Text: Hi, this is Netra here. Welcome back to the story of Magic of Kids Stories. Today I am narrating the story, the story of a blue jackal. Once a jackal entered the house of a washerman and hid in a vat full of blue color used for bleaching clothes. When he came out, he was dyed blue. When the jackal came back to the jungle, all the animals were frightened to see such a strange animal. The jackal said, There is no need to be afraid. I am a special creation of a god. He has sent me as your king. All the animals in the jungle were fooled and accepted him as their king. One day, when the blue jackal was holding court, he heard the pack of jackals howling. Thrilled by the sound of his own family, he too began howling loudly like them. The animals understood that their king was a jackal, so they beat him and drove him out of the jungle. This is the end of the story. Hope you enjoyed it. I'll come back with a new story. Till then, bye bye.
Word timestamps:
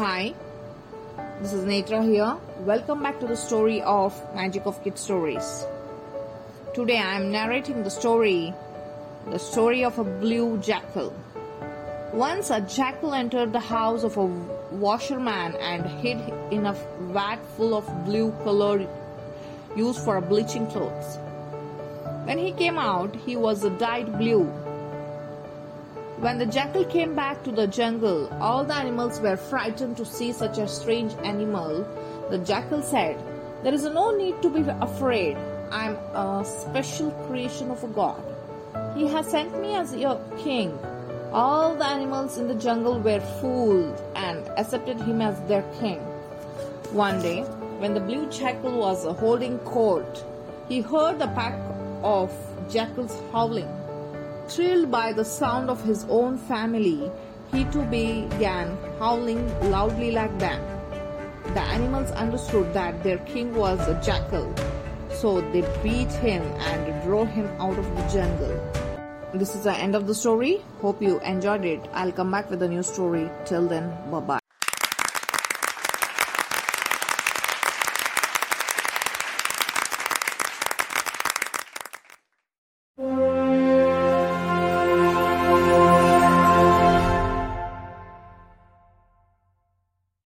Hi, 0.00 0.32
this 1.42 1.52
is 1.52 1.62
Netra 1.66 2.02
here. 2.02 2.34
Welcome 2.60 3.02
back 3.02 3.20
to 3.20 3.26
the 3.26 3.36
story 3.36 3.82
of 3.82 4.14
Magic 4.34 4.64
of 4.64 4.82
Kids 4.82 5.02
Stories. 5.02 5.66
Today 6.72 6.96
I 6.96 7.16
am 7.16 7.30
narrating 7.30 7.82
the 7.82 7.90
story, 7.90 8.54
the 9.30 9.38
story 9.38 9.84
of 9.84 9.98
a 9.98 10.04
blue 10.04 10.56
jackal. 10.56 11.12
Once 12.14 12.48
a 12.48 12.62
jackal 12.62 13.12
entered 13.12 13.52
the 13.52 13.60
house 13.60 14.02
of 14.02 14.16
a 14.16 14.24
washerman 14.72 15.54
and 15.56 15.84
hid 16.00 16.16
in 16.50 16.64
a 16.64 16.72
vat 17.12 17.44
full 17.58 17.74
of 17.74 17.84
blue 18.06 18.32
color 18.42 18.88
used 19.76 20.00
for 20.00 20.18
bleaching 20.22 20.66
clothes. 20.68 21.18
When 22.24 22.38
he 22.38 22.52
came 22.52 22.78
out, 22.78 23.14
he 23.14 23.36
was 23.36 23.68
dyed 23.78 24.16
blue. 24.16 24.50
When 26.20 26.36
the 26.36 26.44
jackal 26.44 26.84
came 26.84 27.14
back 27.14 27.42
to 27.44 27.50
the 27.50 27.66
jungle, 27.66 28.28
all 28.42 28.62
the 28.62 28.74
animals 28.74 29.20
were 29.20 29.38
frightened 29.38 29.96
to 29.96 30.04
see 30.04 30.32
such 30.34 30.58
a 30.58 30.68
strange 30.68 31.14
animal. 31.24 31.88
The 32.28 32.36
jackal 32.36 32.82
said, 32.82 33.16
There 33.62 33.72
is 33.72 33.84
no 33.84 34.10
need 34.14 34.42
to 34.42 34.50
be 34.50 34.60
afraid. 34.82 35.38
I 35.70 35.86
am 35.86 35.96
a 36.14 36.44
special 36.44 37.10
creation 37.26 37.70
of 37.70 37.82
a 37.84 37.88
god. 37.88 38.22
He 38.94 39.06
has 39.06 39.28
sent 39.28 39.58
me 39.62 39.74
as 39.74 39.96
your 39.96 40.20
king. 40.36 40.78
All 41.32 41.74
the 41.74 41.86
animals 41.86 42.36
in 42.36 42.48
the 42.48 42.54
jungle 42.54 43.00
were 43.00 43.20
fooled 43.40 43.98
and 44.14 44.46
accepted 44.58 45.00
him 45.00 45.22
as 45.22 45.40
their 45.48 45.64
king. 45.80 46.00
One 46.92 47.22
day, 47.22 47.44
when 47.78 47.94
the 47.94 48.00
blue 48.00 48.28
jackal 48.28 48.78
was 48.78 49.06
holding 49.18 49.58
court, 49.60 50.22
he 50.68 50.82
heard 50.82 51.18
the 51.18 51.28
pack 51.28 51.58
of 52.02 52.30
jackals 52.68 53.18
howling. 53.32 53.79
Thrilled 54.50 54.90
by 54.90 55.12
the 55.12 55.24
sound 55.24 55.70
of 55.70 55.80
his 55.84 56.04
own 56.08 56.36
family, 56.36 57.08
he 57.52 57.64
too 57.66 57.84
began 57.84 58.76
howling 58.98 59.46
loudly 59.70 60.10
like 60.10 60.36
them. 60.40 60.60
The 61.54 61.60
animals 61.60 62.10
understood 62.10 62.74
that 62.74 63.04
their 63.04 63.18
king 63.18 63.54
was 63.54 63.78
a 63.86 63.94
jackal, 64.02 64.52
so 65.08 65.40
they 65.52 65.62
beat 65.84 66.10
him 66.10 66.42
and 66.42 67.02
drove 67.04 67.28
him 67.28 67.46
out 67.60 67.78
of 67.78 67.86
the 67.94 68.02
jungle. 68.12 68.58
This 69.32 69.54
is 69.54 69.62
the 69.62 69.76
end 69.76 69.94
of 69.94 70.08
the 70.08 70.16
story. 70.16 70.64
Hope 70.80 71.00
you 71.00 71.20
enjoyed 71.20 71.64
it. 71.64 71.88
I'll 71.92 72.10
come 72.10 72.32
back 72.32 72.50
with 72.50 72.60
a 72.64 72.68
new 72.68 72.82
story. 72.82 73.30
Till 73.44 73.68
then, 73.68 73.88
bye 74.10 74.18
bye. 74.18 74.39